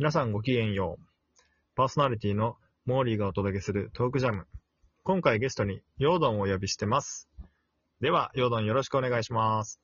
[0.00, 1.04] 皆さんごきげんよう。
[1.76, 2.56] パーソナリティの
[2.86, 4.46] モーリーがお届けするトークジャム。
[5.02, 7.28] 今回ゲストにヨードンをお呼びしてます。
[8.00, 9.78] では、ヨードンよろしくお願いします。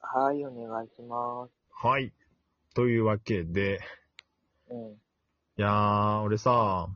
[0.00, 1.52] はい、お願いします。
[1.70, 2.14] はい。
[2.74, 3.80] というわけで、
[4.70, 4.96] うん、い
[5.58, 6.88] やー、俺さ、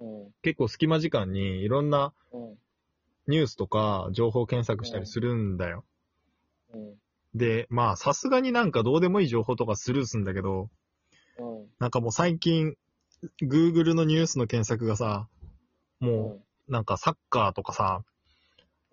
[0.00, 2.58] うん、結構隙間時間にいろんなうん、
[3.28, 5.84] ニュースとか情報検索したりするんだよ。
[6.74, 6.94] うん、
[7.36, 10.70] で、まあ、さすがになんかどうでもいい情報とかスルーすんだけど、うん、
[11.78, 12.76] なんかもう最近、
[13.42, 15.28] Google のニュースの検索がさ、
[16.00, 18.02] うもう、なんかサッカーとかさ、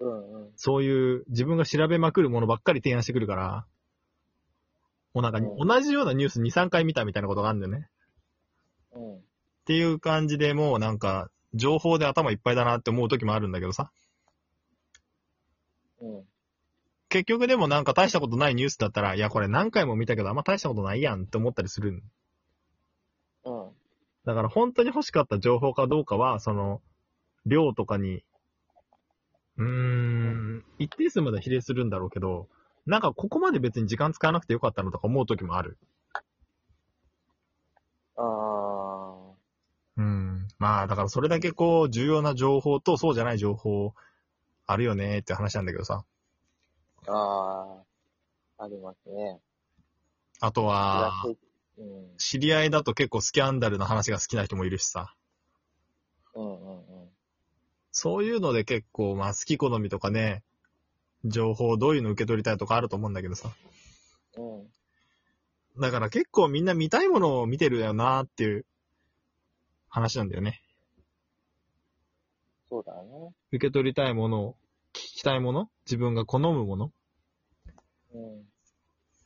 [0.03, 3.65] ん、うん、そういう自分が調べまくるものばっかり提案してくるから、
[5.13, 7.89] もうなんかうん同じようなニュース2、3回見たみたいなことがあるんだよね。
[8.93, 9.20] うん、っ
[9.65, 13.91] ていう感じでもうなんか、情報で頭いっぱいだなって思う時もあるんだけどさ。
[16.01, 16.23] うん、
[17.07, 22.03] 結局でもなんか大したことないニュースだったら、いやこれ何回も見たけどあんま大したことないやんって思ったりする。
[23.45, 23.70] うん、
[24.26, 26.82] だから本当に欲しかった情報かどうかは、その、
[27.46, 28.24] 量とかに、
[29.57, 32.48] うーん、一定数まで比例するんだろうけど、
[32.85, 35.77] なんかここまで別に時間使わなくてよかったのとか思う時もある。
[38.18, 39.15] あ
[39.98, 40.48] うん。
[40.57, 43.93] まあだからそれだけこう、重要な情報とそうじゃない情報
[44.65, 46.04] あるよねって話なんだけどさ。
[47.05, 49.40] ー、あー、ありますね。
[50.41, 51.24] あとは、
[51.77, 55.13] うん、知り合いだと結構スキャンダルの話が好きな人もいるしさ。
[56.34, 57.09] うん、うん、うん、
[57.91, 60.43] そういうので結構、まあ好き好みとかね、
[61.26, 63.49] 情報どういうの受け取りたいとかあると思うんだけどさ。
[64.38, 64.41] う
[65.79, 68.66] ん、だから結構みんな見たいものを見てるよなっていう
[69.90, 70.62] 話なんだよね。
[72.69, 73.34] そうだね。
[73.51, 74.56] 受け取りたいものを、
[74.94, 75.69] 聞きたいもの？
[75.85, 76.91] 自分が好むもの？
[78.13, 78.44] うん、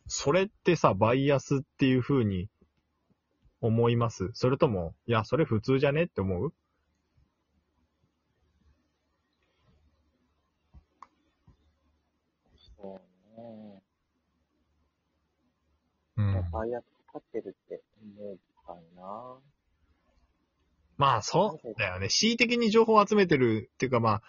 [0.09, 2.49] それってさ、バイアスっていう風に
[3.61, 4.31] 思います？
[4.33, 6.53] それとも、いや、それ普通じゃねって思う？
[12.81, 12.99] そ
[13.37, 13.81] うね。
[16.17, 16.51] うん。
[16.51, 17.81] バイアスかかってるって
[18.19, 19.37] 思うかな。
[20.97, 22.07] まあ、そうだよね。
[22.09, 24.21] 恣意的に情報を集めてるっていうかまあ、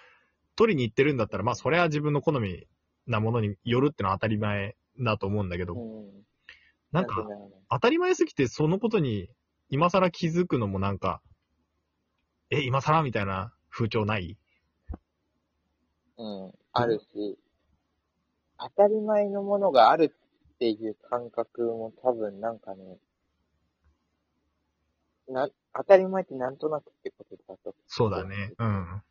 [0.56, 2.66] 取りに行ってるんだったら、まあ、それは自分の好み
[3.06, 6.26] なものによるってのは当たり前だと思うんだけど、うん。
[6.92, 7.26] なんか、
[7.70, 9.28] 当たり前すぎてそのことに
[9.68, 11.22] 今更気づくのもなんか、
[12.50, 14.36] え、今更みたいな風潮ない？
[16.18, 17.38] うん、あるし、
[18.58, 20.14] 当たり前のものがある
[20.54, 22.98] っていう感覚も多分なんかね、
[25.28, 27.74] な、当たり前ってなんとなくってことだと。
[27.86, 28.52] そうだね。
[28.58, 29.02] うん。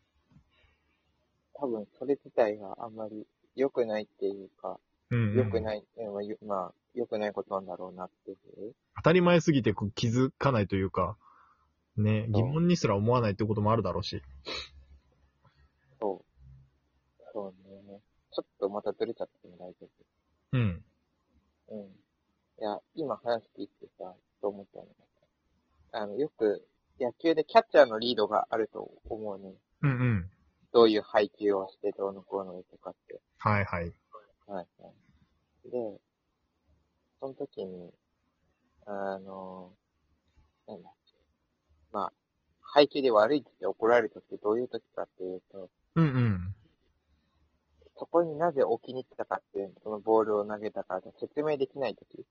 [1.53, 3.25] 多分それ自体があんまり
[3.55, 4.79] 良くないっていうか、
[5.11, 5.37] うん、うん。
[5.37, 8.73] 良くない、えまあ良くないことなんだろうなっていう。
[8.97, 11.17] 当たり前すぎて気づかないというか、
[11.97, 14.21] ね、疑問にすら思わないってこともあるだろうし。
[15.99, 17.23] そう。
[17.33, 17.99] そうね。
[18.31, 19.87] ちょっとまたずれちゃっても大丈
[20.53, 20.83] うん。
[21.67, 21.75] 夫。
[21.75, 21.85] うん。
[21.87, 21.89] い
[22.61, 24.89] や、今話聞いてさ、と思ったのが
[25.91, 26.65] さ、あの、よく
[26.99, 29.53] 野球でキャッチャーのリードがあると思うね。
[29.81, 30.29] うんうん。
[30.71, 33.19] どういう配球をしてどうのこうのとかって。
[33.37, 33.91] はいはい。
[34.49, 34.89] はいは
[35.67, 35.71] い。
[35.71, 35.99] で、
[37.19, 37.91] その時に、
[38.87, 39.71] あの、
[40.67, 41.13] なんだっけ。
[41.91, 42.13] まあ、
[42.61, 46.55] 配球で悪いって怒られる時ってどういう時かっていうと、うんうん。
[47.99, 52.25] そこになぜ置きに来たかっていう、そのボールを投げたか説明できない時、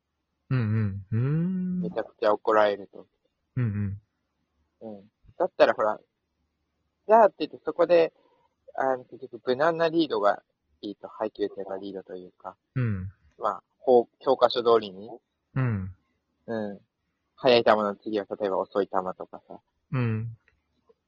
[0.50, 1.06] うんうん。
[1.12, 1.80] うーん。
[1.82, 3.06] めちゃくちゃ怒られると。
[3.54, 3.98] うん
[4.80, 4.90] うん。
[4.98, 5.04] うん。
[5.38, 6.00] だったらほら、
[7.06, 8.12] じゃあって言ってそこで、
[8.74, 10.42] あの、結局無難なリードが
[10.80, 13.10] いいと、配球手がリードというか、うん。
[13.38, 15.10] まあ、こう、教科書通りに、
[15.54, 15.94] うん。
[16.46, 16.80] うん。
[17.36, 19.60] 速い球の次は例えば遅い球とかさ、
[19.92, 20.36] うん。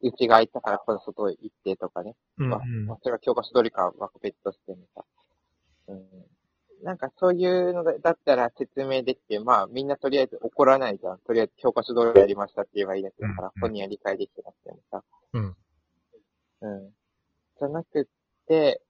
[0.03, 2.14] 内が空いたからこの外行ってとかね。
[2.38, 2.48] うん。
[2.48, 5.04] まあ、まあそれは教科書通りかは別としてもさ。
[5.88, 6.06] うん。
[6.82, 11.19] なんかそういうのだだったら説明できて、まあみんなとりあえず怒らないじゃん。
[11.19, 15.02] とりあえず教科書通りやりましたって言えばいいだけだから、うん本人は理解できてなくてもさ。
[15.34, 15.56] うん。
[16.62, 16.90] うん。
[17.58, 18.05] じゃなくっ
[18.46, 18.81] て、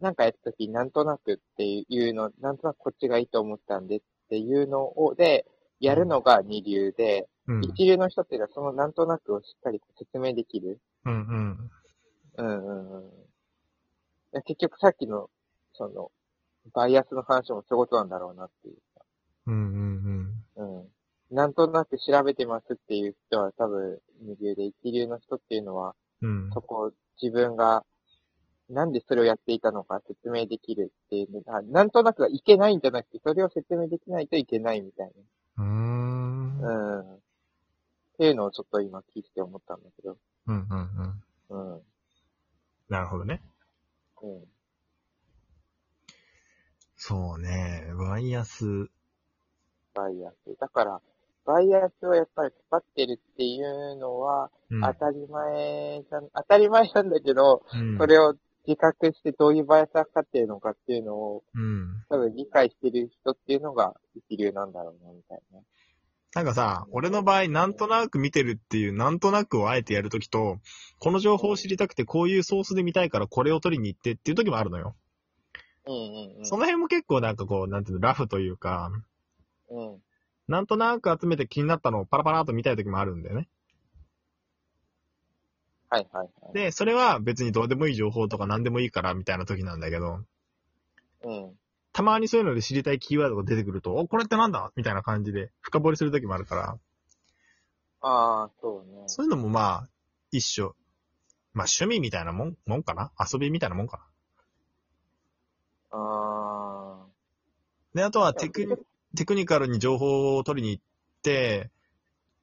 [0.00, 5.46] なんかやったとき、なんとなくっていうの、なんとなくこっちがいいと思ったんでっていうのを、で、
[5.78, 7.64] やるのが二流で、うん。
[7.64, 10.80] 一流の人っていうのはそのなんとなくをしっかり説明できる。
[11.04, 11.70] うんうん。
[12.36, 13.10] うんうん
[14.44, 15.28] 結局さっきの、
[15.74, 16.12] その、
[16.72, 19.04] バイアスの話もそういうことなんだろうなっていうか。
[19.46, 21.34] うんうんうん。
[21.34, 26.44] なんとなく調べてますっていう人は多分二流で、一流の人っていうのは、うん。
[26.44, 26.50] うん。
[26.52, 27.84] そこを自分が、
[28.70, 35.12] なんでそれをやっていたのか説明できるっていうのが、なんとなくいけないんじゃなくて、それを説明できないといけないみたい
[35.56, 35.64] な。
[35.64, 35.70] うー
[37.02, 37.14] ん。
[37.14, 37.18] っ
[38.16, 40.16] ていうのをちょっと今聞いて思ったんだけど。
[40.46, 41.74] うんうんうん。
[41.74, 41.82] うん。
[42.88, 43.40] なるほどね。
[44.22, 44.44] うん。
[46.96, 47.86] そうね。
[47.98, 48.64] バイアス。
[49.94, 50.56] バイアス。
[50.60, 51.00] だから、
[51.44, 54.82] バイアスをやっぱりかかってるっていうのは、うん。
[54.82, 58.36] 当たり前じゃん、当たり前なんだけど、うんそれを
[58.70, 62.04] 自覚してどういうバイアスがかかってるのかっていうのを、うん。
[62.08, 65.58] 多分理解してる人っていうのが一流なんだろうな、みたいな。
[66.36, 70.60] なんかさ、俺の場合、なんとなく見てるっていう、なんとなくをあえてやるときと、
[71.00, 74.94] この情報を知りたくて、こういうソースで見たいからこれを取りに行ってっていう時もあるのよ。
[75.86, 76.46] うんうんうん。
[76.46, 78.92] その辺も結構なんかこう、なんていうの、ラフというか、
[79.70, 79.98] うん。
[80.46, 83.48] なんとなく集めて気になったのをパラパラっと見たい時もあるんだよね。
[85.90, 86.54] はいはいはい。
[86.54, 90.20] で、それは別にどうでもいい情報とか何でもいいからみたいな時なんだけど、
[91.22, 91.52] うん。
[91.92, 96.78] たまにそういうので知りたいキーワードが出てくると、お、これってなんだみたいな感じで深掘りする時もあるから、
[98.02, 99.02] ああ、そうね。
[99.08, 99.88] そういうのもまあ、
[100.30, 100.74] 一緒。
[101.52, 103.10] まあ趣味みたいなもん、もんかな？
[103.20, 103.98] 遊びみたいなもんか
[105.90, 105.98] な？
[105.98, 107.06] あ
[107.92, 108.34] で、あとはあ。
[108.34, 108.76] テクニ
[109.16, 110.82] テクニカルに情報を取りに行っ
[111.22, 111.70] て、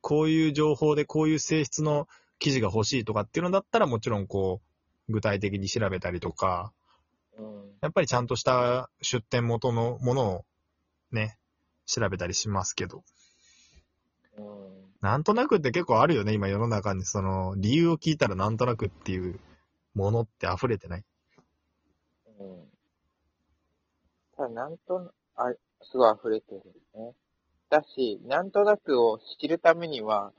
[0.01, 4.61] こういう情報でこういう性質の記事が欲しいとかっていうのだったらもちろんこ
[5.09, 6.73] う、具体的に調べたりとか、
[7.37, 7.77] うん。
[7.81, 10.45] やっぱりちゃんとした出典元のものを
[11.11, 11.37] ね、
[11.85, 13.03] 調べたりしますけど。
[14.37, 14.45] うん。
[15.01, 19.39] なんとなくって結構あるよね、今世の中にその理由を聞いたらなんとなくっていう
[19.93, 21.03] ものって溢れてない？
[22.39, 22.65] うん。
[24.35, 25.53] ただ、なんとな、あ、
[25.83, 26.63] すごい溢れてる
[26.95, 27.13] ね。
[27.69, 30.33] だし、なんとなくを知るためには、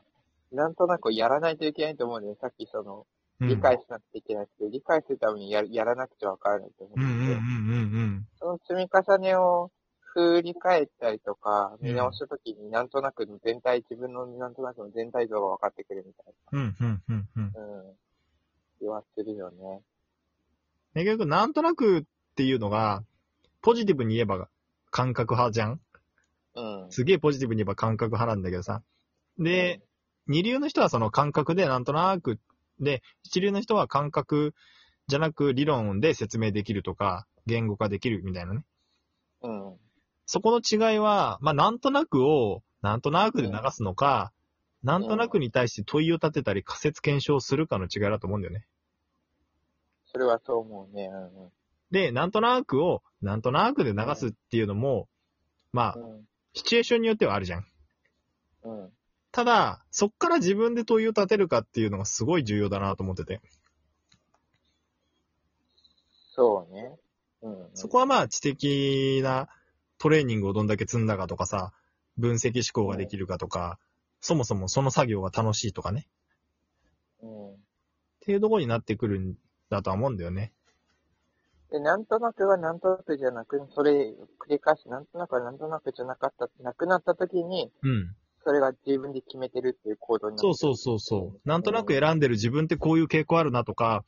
[0.52, 2.38] なんとなくやらないといけないと思うんだよね。
[2.40, 3.06] さっきその、
[3.40, 16.60] うん理解しなくちゃいけなくて、理解するためにややらなくちゃわからないと思うんうんうんうんで、うんその積み重ねを振り返ったりとか、うん見直したときになんとなくの全体、自分のなんとなくの全体像が分かってくるみたいうん。
[16.60, 17.52] うんうんうんうん。
[17.52, 17.96] な、うん、
[18.80, 19.82] 気はするよね。
[20.94, 22.02] 結局なんとなくっ
[22.34, 23.04] ていうのが、
[23.62, 24.48] ポジティブに言えば
[24.90, 25.80] 感覚派じゃん？
[26.56, 26.90] うん。
[26.90, 28.82] すげえポジティブに言えば感覚派なんだけどさ。
[29.38, 29.80] で、
[30.28, 32.38] 二流の人はその感覚でなんとなく、
[32.78, 34.54] で、一流の人は感覚
[35.08, 38.64] じゃなく理論で説明できるとか、言語化できるみたいなね。
[39.42, 39.76] うん。
[40.26, 44.32] そこの違いは、まあ、なんとなくを、なんとなくで流すのか、
[44.82, 48.66] なんとなくに対して問いを立てたり仮説検証するかの違いだと思うんだよね。
[50.06, 51.06] それはそう思うね。
[51.06, 51.50] うん
[51.90, 55.08] で、なんとなくを、なんとなくで流すっていうのも、
[55.72, 56.28] まあ、うん。
[56.52, 57.66] シチュエーションによってはあるじゃん。
[58.64, 58.92] うん。
[59.28, 59.32] うん。
[59.32, 63.40] ただ、そっから自分で問いを立てるかっていうのがすごい重要だなと思ってて。
[66.30, 66.96] そうね。
[67.42, 67.70] うん、うん。
[67.75, 69.48] そこはまあ知的な
[69.98, 71.72] トレーニングをどんだけ積んだかとかさ、
[72.16, 73.78] 分析思考ができるかとか、
[74.20, 76.08] そもそもその作業が楽しいとかね。
[77.22, 77.52] うん。
[77.52, 77.56] っ
[78.20, 79.34] ていうところになってくるん
[79.70, 80.52] だとは思うんだよね。
[81.70, 88.16] で、なんとなくはなんとなくじゃなく、それ繰り返し、なんとなくはなんとなくじゃなかった、なくなった時に、うん。
[88.48, 91.40] それが自分で決めてるっていう行動になそうそうそうそう。
[91.46, 94.06] なんとなく選んでる自分ってこういう傾向あるなとか、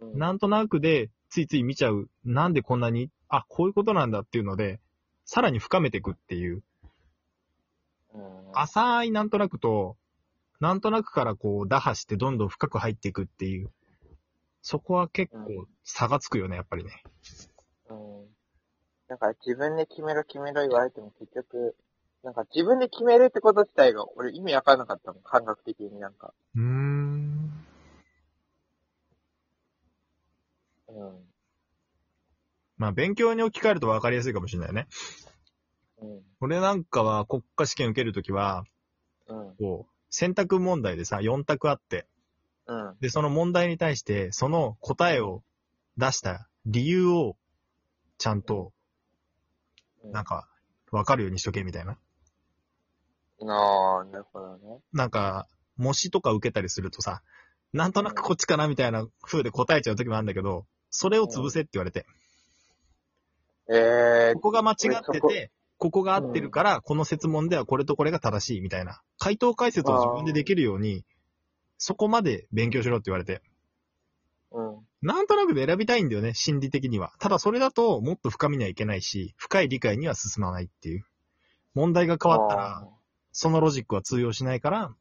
[0.00, 0.16] うん。
[0.16, 2.08] なんとなくでついつい見ちゃう。
[2.24, 4.78] なんでこんなに、あ、こういうことなんだっていうので、
[5.24, 6.62] さらに深めていくっていう。
[8.14, 8.22] うん、
[8.52, 9.96] 浅いなんとなくと、
[10.60, 13.72] なんとなくからこう打破してどんどん深く入っていくっていう。
[14.62, 17.02] そこは結構差がつくよね、やっぱりね。
[17.90, 18.26] うん。
[19.08, 21.74] だから自分で決めろ決めろ言われても結局、
[22.26, 26.34] なんか自分で決めるってこと自体が俺意味わかんなかったもん、感覚的になんか。
[26.56, 27.64] うーん。
[30.88, 31.18] うん。
[32.78, 34.88] まあ勉強に置き換えると分かりやすいかもしれないね。
[36.02, 36.22] うん。
[36.40, 38.64] 俺なんかは国家試験受けるときは、
[39.28, 39.54] うん。
[39.56, 42.08] こう、選択問題でさ、4択あって、
[42.66, 42.96] うん。
[43.00, 45.44] で、その問題に対して、その答えを
[45.96, 47.36] 出した理由を、
[48.18, 48.72] ちゃんと、
[50.02, 50.10] うん。
[50.10, 50.48] なんか、
[50.90, 51.96] わかるようにしとけ、みたいな。
[53.42, 54.80] ああ、なるほどね。
[54.92, 57.22] なんか、模試とか受けたりするとさ、
[57.72, 62.06] なんとなくこっちかな、みたいな風で答えちゃう時もあるんだけど、それを潰せって言われて、
[63.68, 64.76] ええここが間違っ
[65.12, 69.02] てて、ここが合ってるから、この説問ではこれとこれが正しい、みたいな。
[69.18, 71.04] 回答解説を自分でできるように、
[71.78, 73.42] そこまで勉強しろって言われて。
[74.52, 74.76] うん。
[75.02, 77.12] なんとなくで選びたいんだよね、心理的には。
[77.18, 81.04] ただそれだともっと深みにはいけないし、深い理解には進まないっていう。
[81.74, 82.88] 問題が変わったら、
[83.38, 84.94] そのロジックは通用しないから、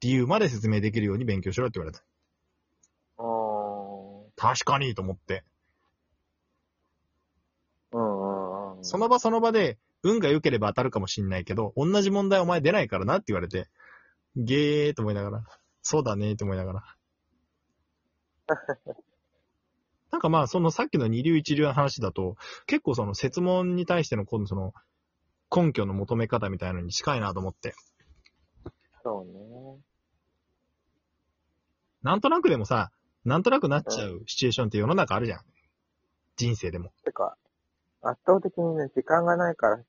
[0.00, 2.04] 理由まで説明できるように勉強しろって言われた。
[3.16, 5.42] あー確かにと思って。
[7.92, 8.24] うんう
[8.74, 8.84] んうん。
[8.84, 13.70] その場その場で、運が良ければ当たるかもしんないけど、同じ問題お前出ないからなって言われて、
[14.36, 15.42] ゲーと思いながら、
[15.80, 16.84] そうだねと思いながら。
[20.12, 22.36] なんかまあ、そのさっきの二流一流の話だと、
[22.66, 24.74] 結構その説問に対しての今度その
[25.54, 27.74] 根拠の求め方みたいなのに近いなと思って。
[29.02, 29.80] そうね。
[32.02, 32.90] なんとなくでもさ、
[33.24, 35.40] なんとなくなっちゃうシチュエーションって世の中あるじゃん。
[36.36, 36.92] 人生でも。
[37.04, 37.36] てか、
[38.02, 39.84] 圧倒的にね、時間がないからって、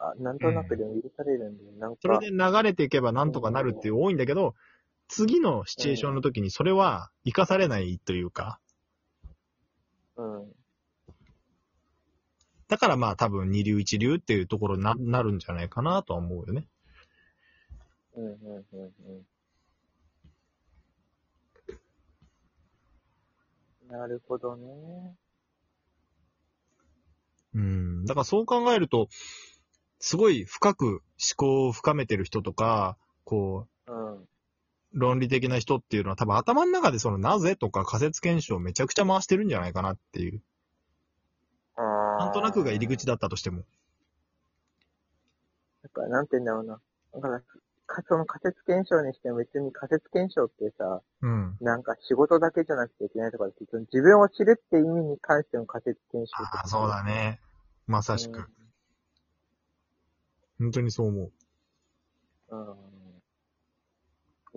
[0.00, 1.72] あなんとなくでも許されるんだよ。
[1.78, 4.54] なんか、それで流れていけばなんとかなるっていう多いんだけど、
[5.08, 8.58] 次のシチュエーションの時にそれは活かされないというか、
[10.16, 10.52] うん。
[12.74, 16.66] だからまあ多分二流一流っていうところにななるんじゃないかなとは思うよね。
[18.16, 18.34] うん、うん、
[18.72, 19.26] うん、
[23.86, 23.88] うん。
[23.88, 25.14] なるほどね。
[27.54, 28.04] うん。
[28.06, 29.06] だからそう考えると、
[30.00, 31.00] すごい深く思
[31.36, 34.14] 考を深めてる人とか、こうん。
[34.16, 34.28] う、
[34.94, 40.42] 論理的な人っていうのは多分頭の中でそのなぜとか仮説検証をめちゃくちゃ回してるんじゃないかなっていう。
[42.16, 43.04] あなんとなくが入り口。
[43.04, 43.64] 口だったとしても。
[45.82, 46.80] だから、なんて言うんだろうな。
[47.14, 47.42] だから、
[47.86, 51.56] かその仮説検証にしても別に仮説検証ってさ、うん。
[51.60, 57.40] なんか仕事だけじゃなくちゃいけないとかって、自分を知るって意味に関しての仮説検証ああ、そうだね。
[57.86, 58.48] まさしく。
[60.58, 61.32] 本当にそう思う。
[62.50, 62.70] うん。
[62.70, 62.76] うん。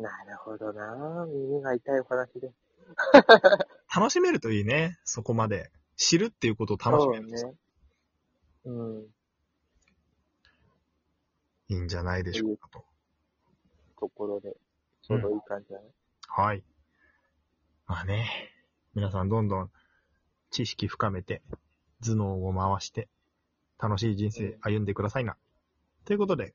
[0.02, 2.52] なるほどな耳が痛いお話で。
[3.94, 4.98] 楽しめるといいね。
[5.04, 5.72] そこまで。
[5.98, 7.58] 知るっていうことを楽しめるとそうね。
[8.66, 9.08] うん。
[11.70, 12.86] いいんじゃないでしょうかと。
[14.00, 14.56] ところで、
[15.02, 15.86] ちょうどいい感じだね。
[16.28, 16.64] はい。
[17.88, 18.30] まあね、
[18.94, 19.72] 皆さんどんどん
[20.52, 21.42] 知識深めて、
[22.04, 23.10] 頭脳を回して、
[23.80, 25.36] 楽しい人生歩んでくださいな。
[26.06, 26.54] ということで、